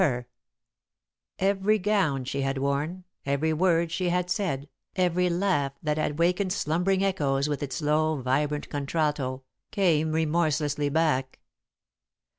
[Sidenote: 0.01 0.15
Release 0.15 0.25
from 0.25 0.27
Pain] 1.37 1.49
Every 1.49 1.77
gown 1.79 2.25
she 2.25 2.41
had 2.41 2.57
worn, 2.57 3.03
every 3.23 3.53
word 3.53 3.91
she 3.91 4.09
had 4.09 4.31
said, 4.31 4.67
every 4.95 5.29
laugh 5.29 5.73
that 5.83 5.99
had 5.99 6.17
wakened 6.17 6.51
slumbering 6.51 7.03
echoes 7.03 7.47
with 7.47 7.61
its 7.61 7.83
low, 7.83 8.19
vibrant 8.19 8.67
contralto, 8.71 9.43
came 9.69 10.11
remorselessly 10.13 10.89
back. 10.89 11.37